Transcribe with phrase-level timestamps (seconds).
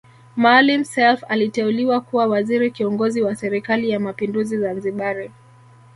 [0.35, 5.31] Maalim Self aliteuliwa kuwa waziri kiongozi wa serikali ya mapinduzi Zanzibari